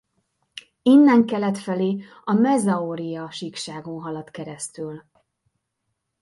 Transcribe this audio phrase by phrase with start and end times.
[0.81, 5.03] Innen kelet felé a Mezaoria-síkságon halad keresztül.